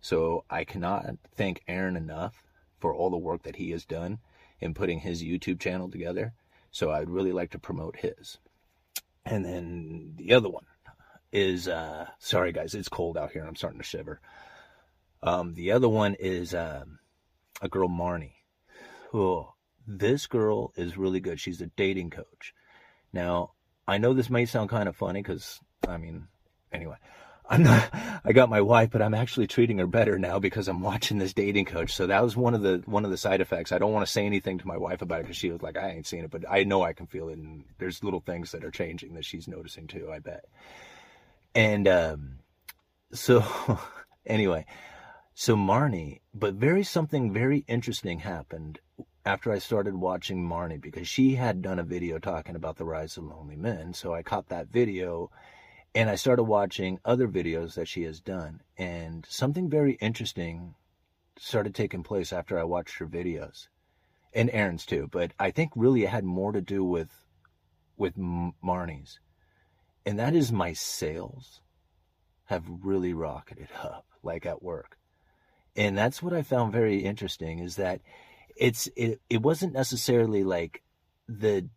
So 0.00 0.44
I 0.50 0.64
cannot 0.64 1.06
thank 1.36 1.62
Aaron 1.68 1.96
enough 1.96 2.44
for 2.80 2.94
all 2.94 3.10
the 3.10 3.16
work 3.16 3.44
that 3.44 3.56
he 3.56 3.70
has 3.70 3.84
done 3.84 4.18
in 4.62 4.74
putting 4.74 5.00
his 5.00 5.22
YouTube 5.22 5.60
channel 5.60 5.90
together. 5.90 6.32
So 6.70 6.90
I'd 6.90 7.10
really 7.10 7.32
like 7.32 7.50
to 7.50 7.58
promote 7.58 7.96
his. 7.96 8.38
And 9.26 9.44
then 9.44 10.14
the 10.16 10.32
other 10.32 10.48
one 10.48 10.64
is 11.32 11.68
uh 11.68 12.06
sorry 12.18 12.52
guys, 12.52 12.74
it's 12.74 12.88
cold 12.88 13.16
out 13.16 13.32
here. 13.32 13.44
I'm 13.44 13.56
starting 13.56 13.80
to 13.80 13.84
shiver. 13.84 14.20
Um 15.22 15.54
the 15.54 15.72
other 15.72 15.88
one 15.88 16.14
is 16.14 16.54
um 16.54 16.98
a 17.60 17.68
girl 17.68 17.88
Marnie. 17.88 18.36
Oh, 19.12 19.54
this 19.86 20.26
girl 20.26 20.72
is 20.76 20.96
really 20.96 21.20
good. 21.20 21.40
She's 21.40 21.60
a 21.60 21.66
dating 21.66 22.10
coach. 22.10 22.54
Now, 23.12 23.52
I 23.86 23.98
know 23.98 24.14
this 24.14 24.30
may 24.30 24.46
sound 24.46 24.70
kind 24.70 24.88
of 24.88 24.96
funny 24.96 25.22
cuz 25.22 25.60
I 25.86 25.96
mean, 25.96 26.28
anyway, 26.72 26.96
I'm 27.48 27.64
not, 27.64 27.90
I 28.24 28.32
got 28.32 28.48
my 28.48 28.60
wife, 28.60 28.90
but 28.90 29.02
I'm 29.02 29.14
actually 29.14 29.46
treating 29.46 29.78
her 29.78 29.86
better 29.86 30.18
now 30.18 30.38
because 30.38 30.68
I'm 30.68 30.80
watching 30.80 31.18
this 31.18 31.34
dating 31.34 31.66
coach. 31.66 31.92
So 31.94 32.06
that 32.06 32.22
was 32.22 32.36
one 32.36 32.54
of 32.54 32.62
the, 32.62 32.82
one 32.86 33.04
of 33.04 33.10
the 33.10 33.16
side 33.16 33.40
effects. 33.40 33.72
I 33.72 33.78
don't 33.78 33.92
want 33.92 34.06
to 34.06 34.12
say 34.12 34.24
anything 34.24 34.58
to 34.58 34.66
my 34.66 34.76
wife 34.76 35.02
about 35.02 35.20
it 35.20 35.22
because 35.24 35.36
she 35.36 35.50
was 35.50 35.60
like, 35.60 35.76
I 35.76 35.90
ain't 35.90 36.06
seen 36.06 36.24
it, 36.24 36.30
but 36.30 36.44
I 36.48 36.64
know 36.64 36.82
I 36.82 36.92
can 36.92 37.06
feel 37.06 37.28
it. 37.28 37.38
And 37.38 37.64
there's 37.78 38.04
little 38.04 38.20
things 38.20 38.52
that 38.52 38.64
are 38.64 38.70
changing 38.70 39.14
that 39.14 39.24
she's 39.24 39.48
noticing 39.48 39.86
too, 39.86 40.10
I 40.12 40.20
bet. 40.20 40.44
And, 41.54 41.88
um, 41.88 42.38
so 43.12 43.44
anyway, 44.26 44.64
so 45.34 45.56
Marnie, 45.56 46.20
but 46.32 46.54
very 46.54 46.84
something 46.84 47.32
very 47.32 47.64
interesting 47.66 48.20
happened 48.20 48.78
after 49.24 49.52
I 49.52 49.58
started 49.58 49.94
watching 49.94 50.46
Marnie 50.48 50.80
because 50.80 51.08
she 51.08 51.34
had 51.34 51.62
done 51.62 51.78
a 51.78 51.84
video 51.84 52.18
talking 52.18 52.56
about 52.56 52.76
the 52.76 52.84
rise 52.84 53.16
of 53.16 53.24
lonely 53.24 53.56
men. 53.56 53.94
So 53.94 54.14
I 54.14 54.22
caught 54.22 54.48
that 54.48 54.68
video 54.68 55.30
and 55.94 56.08
I 56.08 56.14
started 56.14 56.44
watching 56.44 56.98
other 57.04 57.28
videos 57.28 57.74
that 57.74 57.88
she 57.88 58.02
has 58.04 58.20
done, 58.20 58.62
and 58.78 59.26
something 59.28 59.68
very 59.68 59.94
interesting 59.94 60.74
started 61.38 61.74
taking 61.74 62.02
place 62.02 62.32
after 62.32 62.58
I 62.58 62.64
watched 62.64 62.98
her 62.98 63.06
videos, 63.06 63.68
and 64.32 64.50
Aaron's 64.52 64.86
too. 64.86 65.08
But 65.10 65.32
I 65.38 65.50
think 65.50 65.72
really 65.74 66.04
it 66.04 66.10
had 66.10 66.24
more 66.24 66.52
to 66.52 66.60
do 66.60 66.84
with 66.84 67.10
with 67.96 68.16
Marnie's, 68.16 69.20
and 70.06 70.18
that 70.18 70.34
is 70.34 70.50
my 70.50 70.72
sales 70.72 71.60
have 72.46 72.64
really 72.82 73.12
rocketed 73.12 73.68
up, 73.82 74.06
like 74.22 74.46
at 74.46 74.62
work, 74.62 74.96
and 75.76 75.96
that's 75.96 76.22
what 76.22 76.32
I 76.32 76.42
found 76.42 76.72
very 76.72 76.98
interesting 77.04 77.58
is 77.58 77.76
that 77.76 78.00
it's 78.56 78.88
it 78.96 79.20
it 79.28 79.42
wasn't 79.42 79.72
necessarily 79.72 80.44
like 80.44 80.82
the 81.28 81.68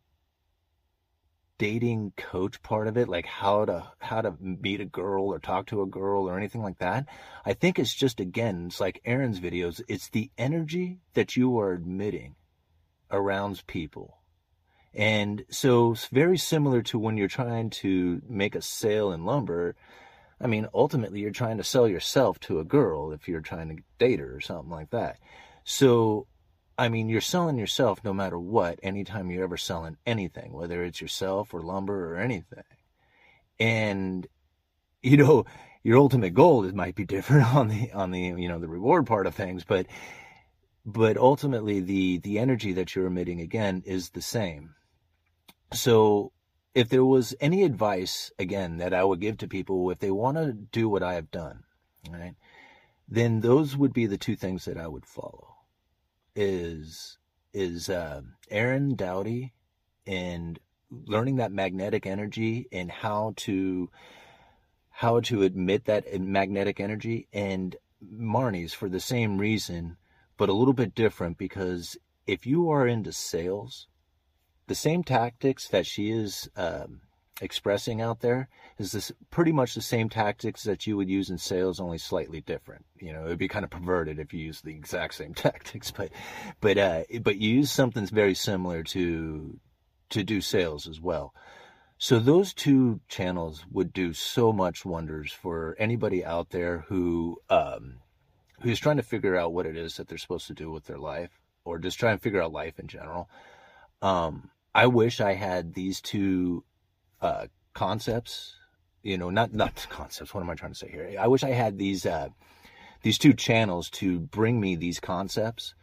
dating 1.58 2.14
coach 2.18 2.62
part 2.62 2.88
of 2.88 2.98
it, 2.98 3.08
like 3.08 3.26
how 3.26 3.66
to 3.66 3.92
how 4.00 4.22
to 4.22 4.36
meet 4.40 4.82
a 4.82 4.86
girl 4.86 5.26
or 5.26 5.40
talk 5.40 5.68
to 5.68 5.82
a 5.82 5.88
girl 5.88 6.30
or 6.30 6.38
anything 6.38 6.62
like 6.62 6.80
that. 6.80 7.08
I 7.46 7.54
think 7.54 7.80
it's 7.80 7.94
just 7.94 8.20
again, 8.20 8.66
it's 8.68 8.80
like 8.80 9.02
Aaron's 9.06 9.40
videos. 9.40 9.82
It's 9.88 10.10
the 10.10 10.32
energy 10.38 11.00
that 11.14 11.36
you 11.36 11.58
are 11.60 11.74
admitting 11.74 12.36
around 13.12 13.66
people. 13.68 14.18
And 14.94 15.46
so 15.50 15.92
it's 15.92 16.08
very 16.08 16.38
similar 16.38 16.82
to 16.84 17.00
when 17.00 17.18
you're 17.18 17.28
trying 17.28 17.70
to 17.72 18.22
make 18.28 18.56
a 18.56 18.62
sale 18.62 19.12
in 19.12 19.26
lumber. 19.26 19.76
I 20.40 20.48
mean, 20.48 20.68
ultimately 20.74 21.20
you're 21.20 21.32
trying 21.32 21.58
to 21.58 21.64
sell 21.64 21.88
yourself 21.88 22.40
to 22.42 22.60
a 22.60 22.66
girl 22.66 23.12
if 23.12 23.28
you're 23.28 23.42
trying 23.42 23.70
to 23.70 23.84
date 24.00 24.20
her 24.20 24.36
or 24.36 24.42
something 24.42 24.72
like 24.72 24.92
that. 24.92 25.20
So 25.66 26.28
I 26.78 26.90
mean, 26.90 27.08
you're 27.08 27.22
selling 27.22 27.58
yourself 27.58 28.04
no 28.04 28.14
matter 28.14 28.38
what, 28.38 28.80
anytime 28.84 29.32
you're 29.32 29.46
ever 29.46 29.58
selling 29.58 29.98
anything, 30.06 30.52
whether 30.52 30.84
it's 30.84 31.00
yourself 31.00 31.54
or 31.54 31.62
lumber 31.62 32.14
or 32.14 32.18
anything. 32.18 32.64
And, 33.60 34.28
you 35.02 35.16
know, 35.16 35.46
your 35.84 35.98
ultimate 35.98 36.34
goal 36.34 36.66
it 36.66 36.76
might 36.76 36.96
be 36.96 37.06
different 37.06 37.48
on 37.56 37.70
the, 37.70 37.92
on 37.94 38.12
the, 38.12 38.20
you 38.20 38.50
know, 38.50 38.60
the 38.60 38.68
reward 38.68 39.08
part 39.08 39.26
of 39.26 39.36
things, 39.36 39.64
but, 39.64 39.86
but 40.86 41.18
ultimately 41.18 41.80
the, 41.80 42.18
the 42.18 42.40
energy 42.40 42.74
that 42.74 42.94
you're 42.94 43.08
emitting 43.08 43.40
again 43.40 43.82
is 43.86 44.10
the 44.10 44.22
same. 44.22 44.76
So 45.74 46.34
if 46.74 46.90
there 46.90 47.06
was 47.06 47.34
any 47.40 47.64
advice 47.64 48.32
again 48.38 48.78
that 48.78 48.94
I 48.94 49.06
would 49.06 49.22
give 49.22 49.38
to 49.38 49.48
people 49.48 49.90
if 49.92 50.00
they 50.00 50.12
want 50.12 50.38
to 50.38 50.52
do 50.52 50.90
what 50.90 51.04
I 51.04 51.14
have 51.14 51.32
done, 51.32 51.64
right, 52.10 52.36
then 53.08 53.40
those 53.40 53.78
would 53.78 53.94
be 53.94 54.08
the 54.08 54.18
two 54.18 54.36
things 54.36 54.66
that 54.66 54.78
I 54.78 54.88
would 54.88 55.06
follow 55.06 55.55
is 56.36 57.18
is 57.54 57.90
uh, 57.90 58.22
Aaron 58.50 58.96
Doughty 58.96 59.54
and 60.06 60.60
learning 60.92 61.38
that 61.38 61.52
magnetic 61.52 62.06
energy 62.06 62.68
and 62.72 62.92
how 62.92 63.34
to 63.38 63.90
how 64.90 65.20
to 65.20 65.44
admit 65.44 65.86
that 65.86 66.06
magnetic 66.20 66.80
energy. 66.80 67.28
And 67.34 67.76
Marnie's 68.14 68.74
for 68.74 68.88
the 68.88 69.00
same 69.00 69.38
reason, 69.38 69.98
but 70.38 70.50
a 70.50 70.54
little 70.54 70.74
bit 70.74 70.96
different 70.96 71.38
because 71.38 71.98
if 72.28 72.46
you 72.46 72.70
are 72.70 72.88
into 72.88 73.12
sales, 73.12 73.88
the 74.68 74.76
same 74.76 75.04
tactics 75.04 75.68
that 75.68 75.86
she 75.86 76.12
is 76.12 76.50
um, 76.56 77.02
expressing 77.42 78.02
out 78.02 78.22
there 78.22 78.48
is 78.78 78.92
this 78.92 79.12
pretty 79.30 79.52
much 79.52 79.76
the 79.76 79.82
same 79.82 80.10
tactics 80.10 80.64
that 80.64 80.88
you 80.88 80.96
would 80.98 81.10
use 81.10 81.30
in 81.30 81.38
sales, 81.38 81.80
only 81.80 81.98
slightly 81.98 82.42
different. 82.42 82.86
You 83.00 83.14
know, 83.14 83.26
it'd 83.26 83.38
be 83.38 83.48
kind 83.48 83.66
of 83.66 83.72
perverted 83.72 84.20
if 84.20 84.34
you 84.34 84.40
use 84.40 84.62
the 84.62 84.72
exact 84.76 85.16
same 85.16 85.34
tactics, 85.34 85.92
but, 85.92 86.12
but, 86.62 86.78
uh, 86.78 87.04
but 87.22 87.38
you 87.38 87.56
use 87.56 87.72
something 87.72 88.06
very 88.08 88.36
similar 88.36 88.84
to, 88.84 89.60
to 90.10 90.24
do 90.24 90.42
sales 90.42 90.88
as 90.88 91.02
well. 91.02 91.34
So 91.98 92.20
those 92.20 92.54
two 92.54 93.00
channels 93.08 93.66
would 93.72 93.94
do 93.94 94.14
so 94.14 94.52
much 94.52 94.86
wonders 94.86 95.32
for 95.32 95.76
anybody 95.80 96.26
out 96.26 96.50
there 96.50 96.86
who, 96.88 97.40
um, 97.50 98.00
who's 98.62 98.80
trying 98.80 98.98
to 98.98 99.04
figure 99.04 99.38
out 99.38 99.54
what 99.54 99.66
it 99.66 99.78
is 99.78 99.96
that 99.96 100.08
they're 100.08 100.18
supposed 100.18 100.48
to 100.48 100.54
do 100.54 100.70
with 100.70 100.86
their 100.86 100.98
life 100.98 101.40
or 101.64 101.80
just 101.80 101.98
try 101.98 102.12
and 102.12 102.22
figure 102.22 102.42
out 102.42 102.52
life 102.52 102.80
in 102.80 102.88
general. 102.88 103.30
Um, 104.02 104.50
I 104.74 104.88
wish 104.88 105.22
I 105.22 105.34
had 105.34 105.74
these 105.74 106.02
two 106.02 106.66
uh, 107.22 107.48
concepts. 107.74 108.56
You 109.04 109.18
know, 109.18 109.30
not 109.30 109.54
not 109.54 109.88
concepts. 109.90 110.34
What 110.34 110.42
am 110.42 110.50
I 110.50 110.56
trying 110.56 110.72
to 110.72 110.78
say 110.78 110.90
here? 110.90 111.16
I 111.20 111.28
wish 111.28 111.44
I 111.44 111.52
had 111.52 111.78
these 111.78 112.06
uh, 112.06 112.30
these 113.02 113.18
two 113.18 113.34
channels 113.34 113.90
to 113.92 114.20
bring 114.20 114.60
me 114.60 114.76
these 114.76 115.00
concepts 115.00 115.76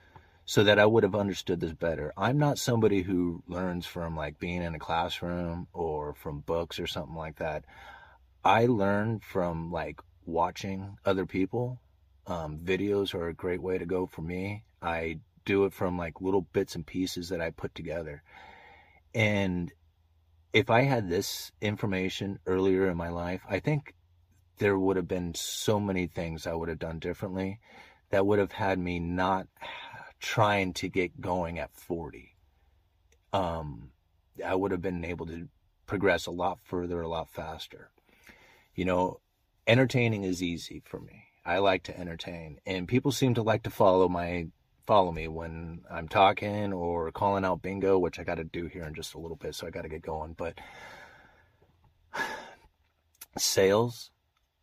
so 0.45 0.65
that 0.65 0.79
I 0.79 0.87
would 0.87 1.05
have 1.05 1.15
understood 1.15 1.61
this 1.61 1.73
better. 1.73 2.13
I'm 2.17 2.39
not 2.39 2.59
somebody 2.59 3.03
who 3.03 3.43
learns 3.47 3.87
from 3.87 4.17
like 4.17 4.39
being 4.39 4.63
in 4.63 4.75
a 4.75 4.79
classroom 4.79 5.69
or 5.73 6.15
from 6.15 6.41
books 6.41 6.81
or 6.81 6.87
something 6.87 7.15
like 7.15 7.37
that. 7.37 7.65
I 8.45 8.67
learn 8.67 9.21
from 9.21 9.71
like 9.71 10.01
watching 10.27 10.97
other 11.05 11.27
people. 11.27 11.81
Um, 12.27 12.59
videos 12.59 13.15
are 13.15 13.29
a 13.29 13.35
great 13.35 13.63
way 13.63 13.79
to 13.79 13.87
go 13.87 14.07
for 14.07 14.23
me. 14.23 14.65
I 14.81 15.21
do 15.45 15.65
it 15.65 15.73
from 15.73 15.97
like 15.97 16.21
little 16.21 16.43
bits 16.43 16.75
and 16.75 16.87
pieces 16.87 17.29
that 17.29 17.41
I 17.41 17.51
put 17.51 17.75
together. 17.75 18.23
And 19.15 19.73
if 20.53 20.71
I 20.71 20.83
had 20.83 21.09
this 21.09 21.51
information 21.61 22.39
earlier 22.47 22.89
in 22.89 22.97
my 22.97 23.09
life, 23.09 23.43
I 23.49 23.59
think 23.59 23.95
there 24.59 24.79
would 24.79 24.97
have 24.97 25.09
been 25.09 25.35
so 25.35 25.81
many 25.81 26.07
things 26.07 26.47
I 26.47 26.55
would 26.55 26.69
have 26.69 26.79
done 26.79 26.99
differently 26.99 27.59
that 28.11 28.27
would 28.27 28.39
have 28.39 28.53
had 28.53 28.79
me 28.79 28.99
not 28.99 29.47
trying 30.21 30.73
to 30.75 30.89
get 30.89 31.21
going 31.21 31.59
at 31.59 31.75
40. 31.75 32.37
Um, 33.33 33.91
I 34.45 34.55
would 34.55 34.71
have 34.71 34.83
been 34.83 35.05
able 35.05 35.27
to 35.27 35.49
progress 35.87 36.27
a 36.27 36.31
lot 36.31 36.59
further, 36.63 37.01
a 37.01 37.09
lot 37.09 37.31
faster. 37.31 37.91
You 38.75 38.85
know, 38.85 39.21
entertaining 39.67 40.25
is 40.25 40.43
easy 40.43 40.83
for 40.85 41.01
me. 41.01 41.25
I 41.45 41.59
like 41.59 41.83
to 41.85 41.99
entertain, 41.99 42.61
and 42.65 42.87
people 42.87 43.11
seem 43.11 43.35
to 43.35 43.43
like 43.43 43.65
to 43.65 43.71
follow 43.71 44.09
my 44.09 44.47
follow 44.93 45.11
me 45.11 45.27
when 45.27 45.81
I'm 45.91 46.07
talking 46.07 46.71
or 46.71 47.11
calling 47.13 47.47
out 47.47 47.63
bingo, 47.63 47.99
which 47.99 48.19
I 48.19 48.25
got 48.25 48.35
to 48.35 48.45
do 48.45 48.67
here 48.67 48.85
in 48.85 48.93
just 48.93 49.15
a 49.15 49.19
little 49.19 49.39
bit, 49.39 49.55
so 49.55 49.67
I 49.67 49.71
got 49.71 49.85
to 49.85 49.89
get 49.89 50.03
going. 50.03 50.35
But 50.35 50.59
sales 53.39 54.11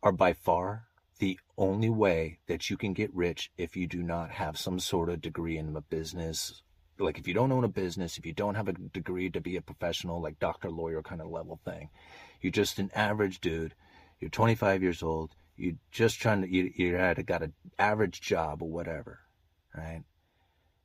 are 0.04 0.12
by 0.12 0.32
far 0.32 0.84
the 1.18 1.36
only 1.58 1.90
way 1.90 2.38
that 2.46 2.70
you 2.70 2.76
can 2.76 2.92
get 2.92 3.12
rich 3.12 3.50
if 3.58 3.76
you 3.76 3.88
do 3.88 4.04
not 4.04 4.30
have 4.30 4.56
some 4.56 4.78
sort 4.78 5.08
of 5.08 5.20
degree 5.20 5.58
in 5.58 5.74
a 5.74 5.80
business 5.80 6.62
like 7.00 7.18
if 7.18 7.26
you 7.26 7.34
don't 7.34 7.50
own 7.50 7.64
a 7.64 7.68
business 7.68 8.16
if 8.16 8.24
you 8.24 8.32
don't 8.32 8.54
have 8.54 8.68
a 8.68 8.72
degree 8.72 9.30
to 9.30 9.40
be 9.40 9.56
a 9.56 9.60
professional 9.60 10.22
like 10.22 10.38
doctor 10.38 10.70
lawyer 10.70 11.02
kind 11.02 11.20
of 11.20 11.28
level 11.28 11.58
thing 11.64 11.90
you're 12.40 12.52
just 12.52 12.78
an 12.78 12.90
average 12.94 13.40
dude 13.40 13.74
you're 14.20 14.30
25 14.30 14.80
years 14.80 15.02
old 15.02 15.34
you're 15.56 15.74
just 15.90 16.20
trying 16.20 16.40
to 16.40 16.48
you, 16.48 16.96
at 16.96 17.26
got 17.26 17.42
an 17.42 17.52
average 17.78 18.20
job 18.20 18.62
or 18.62 18.70
whatever 18.70 19.18
right 19.76 20.04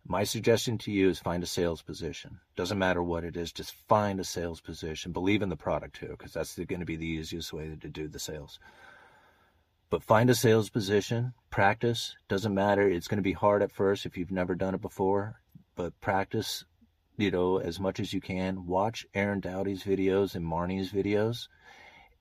my 0.07 0.23
suggestion 0.23 0.77
to 0.79 0.91
you 0.91 1.09
is 1.09 1.19
find 1.19 1.41
a 1.41 1.47
sales 1.47 1.81
position. 1.81 2.39
Doesn't 2.55 2.77
matter 2.77 3.01
what 3.01 3.23
it 3.23 3.35
is, 3.35 3.51
just 3.51 3.73
find 3.87 4.19
a 4.19 4.23
sales 4.23 4.61
position. 4.61 5.11
Believe 5.11 5.41
in 5.41 5.49
the 5.49 5.55
product 5.55 5.95
too, 5.95 6.09
because 6.09 6.33
that's 6.33 6.55
going 6.55 6.79
to 6.79 6.85
be 6.85 6.95
the 6.95 7.07
easiest 7.07 7.51
way 7.51 7.75
to 7.75 7.89
do 7.89 8.07
the 8.07 8.19
sales. 8.19 8.59
But 9.89 10.03
find 10.03 10.29
a 10.29 10.35
sales 10.35 10.69
position, 10.69 11.33
practice. 11.49 12.15
Doesn't 12.27 12.53
matter. 12.53 12.87
It's 12.87 13.07
going 13.07 13.17
to 13.17 13.23
be 13.23 13.33
hard 13.33 13.63
at 13.63 13.71
first 13.71 14.05
if 14.05 14.15
you've 14.15 14.31
never 14.31 14.53
done 14.53 14.75
it 14.75 14.81
before, 14.81 15.41
but 15.75 15.99
practice, 16.01 16.65
you 17.17 17.31
know, 17.31 17.57
as 17.57 17.79
much 17.79 17.99
as 17.99 18.13
you 18.13 18.21
can. 18.21 18.67
Watch 18.67 19.07
Aaron 19.13 19.39
Doughty's 19.39 19.83
videos 19.83 20.35
and 20.35 20.45
Marnie's 20.45 20.91
videos 20.91 21.47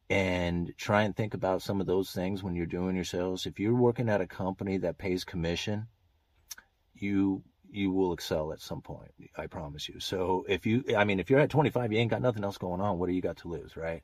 and 0.08 0.72
try 0.78 1.02
and 1.02 1.16
think 1.16 1.34
about 1.34 1.62
some 1.62 1.80
of 1.80 1.86
those 1.86 2.12
things 2.12 2.42
when 2.42 2.54
you're 2.54 2.66
doing 2.66 2.94
your 2.94 3.04
sales. 3.04 3.44
If 3.44 3.58
you're 3.58 3.74
working 3.74 4.08
at 4.08 4.20
a 4.20 4.26
company 4.26 4.78
that 4.78 4.98
pays 4.98 5.24
commission, 5.24 5.88
you 6.94 7.42
you 7.74 7.90
will 7.90 8.12
excel 8.12 8.52
at 8.52 8.60
some 8.60 8.80
point. 8.80 9.10
I 9.36 9.46
promise 9.46 9.88
you. 9.88 9.98
So 10.00 10.44
if 10.48 10.64
you, 10.64 10.84
I 10.96 11.04
mean, 11.04 11.18
if 11.18 11.28
you're 11.28 11.40
at 11.40 11.50
25, 11.50 11.92
you 11.92 11.98
ain't 11.98 12.10
got 12.10 12.22
nothing 12.22 12.44
else 12.44 12.58
going 12.58 12.80
on. 12.80 12.98
What 12.98 13.08
do 13.08 13.14
you 13.14 13.20
got 13.20 13.38
to 13.38 13.48
lose, 13.48 13.76
right? 13.76 14.02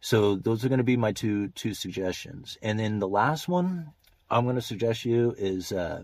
So 0.00 0.36
those 0.36 0.64
are 0.64 0.68
going 0.68 0.78
to 0.78 0.84
be 0.84 0.96
my 0.96 1.12
two 1.12 1.48
two 1.48 1.74
suggestions. 1.74 2.58
And 2.62 2.78
then 2.78 2.98
the 2.98 3.08
last 3.08 3.46
one 3.46 3.92
I'm 4.30 4.44
going 4.44 4.56
to 4.56 4.62
suggest 4.62 5.04
you 5.04 5.34
is 5.36 5.70
uh, 5.70 6.02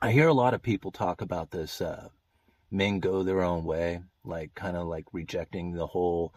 I 0.00 0.12
hear 0.12 0.28
a 0.28 0.34
lot 0.34 0.54
of 0.54 0.62
people 0.62 0.92
talk 0.92 1.20
about 1.20 1.50
this 1.50 1.80
uh, 1.80 2.10
men 2.70 3.00
go 3.00 3.22
their 3.22 3.42
own 3.42 3.64
way, 3.64 4.02
like 4.24 4.54
kind 4.54 4.76
of 4.76 4.86
like 4.86 5.06
rejecting 5.12 5.72
the 5.72 5.86
whole 5.86 6.34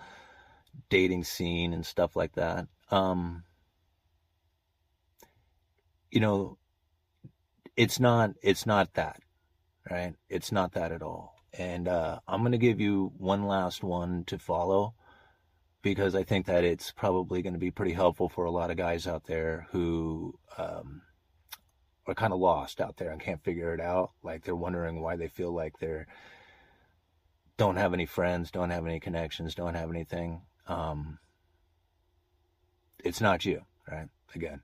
dating 0.89 1.25
scene 1.25 1.73
and 1.73 1.85
stuff 1.85 2.15
like 2.15 2.33
that. 2.33 2.67
Um, 2.89 3.43
you 6.09 6.19
know, 6.19 6.57
it's 7.79 7.97
not 7.97 8.31
it's 8.43 8.65
not 8.65 8.93
that 8.95 9.21
right? 9.89 10.13
It's 10.27 10.51
not 10.51 10.73
that 10.73 10.91
at 10.91 11.01
all. 11.01 11.35
And 11.57 11.87
uh, 11.87 12.19
i'm 12.27 12.41
going 12.41 12.51
to 12.51 12.57
give 12.59 12.79
you 12.79 13.11
one 13.17 13.47
last 13.47 13.83
one 13.83 14.23
to 14.25 14.37
follow 14.37 14.93
because 15.81 16.13
i 16.13 16.23
think 16.23 16.45
that 16.45 16.63
it's 16.63 16.91
probably 16.91 17.41
going 17.41 17.53
to 17.53 17.59
be 17.59 17.71
pretty 17.71 17.93
helpful 17.93 18.29
for 18.29 18.45
a 18.45 18.51
lot 18.51 18.69
of 18.69 18.77
guys 18.77 19.07
out 19.07 19.23
there 19.23 19.65
who 19.71 20.37
um, 20.57 21.01
are 22.05 22.13
kind 22.13 22.33
of 22.33 22.39
lost 22.39 22.81
out 22.81 22.97
there 22.97 23.11
and 23.11 23.21
can't 23.21 23.43
figure 23.43 23.73
it 23.73 23.79
out. 23.81 24.11
Like 24.23 24.43
they're 24.43 24.55
wondering 24.55 25.01
why 25.01 25.15
they 25.15 25.29
feel 25.29 25.53
like 25.53 25.79
they're 25.79 26.05
don't 27.57 27.77
have 27.77 27.93
any 27.93 28.05
friends 28.05 28.51
don't 28.51 28.69
have 28.71 28.85
any 28.85 28.99
connections 28.99 29.55
don't 29.55 29.75
have 29.75 29.89
anything. 29.89 30.41
Um, 30.67 31.19
it's 33.03 33.21
not 33.21 33.45
you 33.45 33.61
right? 33.89 34.09
Again 34.35 34.61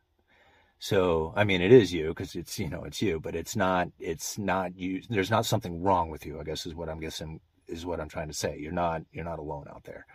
so, 0.86 1.34
I 1.36 1.46
mean, 1.46 1.64
it 1.64 1.72
is 1.72 1.92
you 1.92 2.10
because 2.10 2.36
it's, 2.36 2.60
you 2.60 2.70
know, 2.70 2.84
it's 2.84 3.02
you, 3.02 3.20
but 3.20 3.34
it's 3.36 3.56
not, 3.56 3.88
it's 4.00 4.38
not 4.38 4.78
you. 4.78 5.02
There's 5.10 5.32
not 5.32 5.48
something 5.48 5.82
wrong 5.82 6.12
with 6.12 6.28
you, 6.28 6.40
I 6.40 6.44
guess 6.44 6.68
is 6.68 6.76
what 6.76 6.90
I'm 6.90 7.00
guessing 7.00 7.40
is 7.68 7.88
what 7.88 8.00
I'm 8.00 8.08
trying 8.08 8.28
to 8.28 8.36
say. 8.36 8.60
You're 8.60 8.72
not, 8.72 9.02
you're 9.12 9.26
not 9.26 9.40
alone 9.40 9.66
out 9.68 9.86
there. 9.86 10.06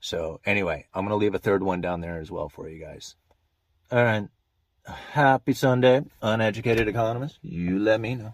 So 0.00 0.40
anyway, 0.46 0.86
I'm 0.94 1.04
going 1.04 1.10
to 1.10 1.22
leave 1.22 1.34
a 1.34 1.38
third 1.38 1.62
one 1.62 1.82
down 1.82 2.00
there 2.00 2.18
as 2.18 2.30
well 2.30 2.48
for 2.48 2.66
you 2.66 2.82
guys. 2.82 3.14
All 3.92 4.02
right. 4.02 4.26
Happy 4.86 5.52
Sunday, 5.52 6.00
uneducated 6.22 6.88
economist. 6.88 7.38
You 7.42 7.78
let 7.78 8.00
me 8.00 8.14
know. 8.14 8.32